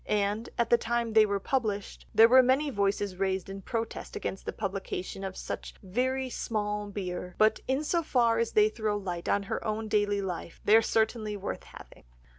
And 0.07 0.49
at 0.57 0.71
the 0.71 0.79
time 0.79 1.13
they 1.13 1.27
were 1.27 1.39
published 1.39 2.07
there 2.11 2.27
were 2.27 2.41
many 2.41 2.71
voices 2.71 3.17
raised 3.17 3.51
in 3.51 3.61
protest 3.61 4.15
against 4.15 4.47
the 4.47 4.51
publication 4.51 5.23
of 5.23 5.37
such 5.37 5.75
very 5.83 6.27
"small 6.27 6.87
beer," 6.89 7.35
but 7.37 7.59
in 7.67 7.83
so 7.83 8.01
far 8.01 8.39
as 8.39 8.53
they 8.53 8.67
throw 8.69 8.97
light 8.97 9.29
on 9.29 9.43
her 9.43 9.63
own 9.63 9.87
daily 9.87 10.23
life 10.23 10.59
they 10.65 10.75
are 10.75 10.81
certainly 10.81 11.37
worth 11.37 11.65
having. 11.65 12.03